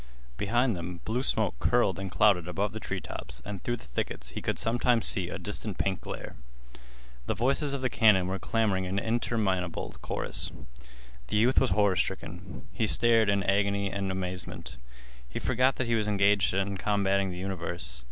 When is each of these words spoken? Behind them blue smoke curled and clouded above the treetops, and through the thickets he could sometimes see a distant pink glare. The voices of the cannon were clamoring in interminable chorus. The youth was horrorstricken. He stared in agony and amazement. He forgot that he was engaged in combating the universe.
Behind 0.35 0.75
them 0.75 0.99
blue 1.05 1.21
smoke 1.21 1.59
curled 1.59 1.99
and 1.99 2.09
clouded 2.09 2.47
above 2.47 2.71
the 2.73 2.79
treetops, 2.79 3.39
and 3.45 3.61
through 3.61 3.75
the 3.75 3.83
thickets 3.83 4.29
he 4.29 4.41
could 4.41 4.57
sometimes 4.57 5.05
see 5.05 5.29
a 5.29 5.37
distant 5.37 5.77
pink 5.77 6.01
glare. 6.01 6.35
The 7.27 7.35
voices 7.35 7.71
of 7.75 7.83
the 7.83 7.87
cannon 7.91 8.25
were 8.25 8.39
clamoring 8.39 8.85
in 8.85 8.97
interminable 8.97 9.93
chorus. 10.01 10.49
The 11.27 11.37
youth 11.37 11.61
was 11.61 11.69
horrorstricken. 11.69 12.63
He 12.73 12.87
stared 12.87 13.29
in 13.29 13.43
agony 13.43 13.91
and 13.91 14.11
amazement. 14.11 14.77
He 15.29 15.37
forgot 15.37 15.75
that 15.75 15.85
he 15.85 15.93
was 15.93 16.07
engaged 16.07 16.51
in 16.55 16.77
combating 16.77 17.29
the 17.29 17.37
universe. 17.37 17.99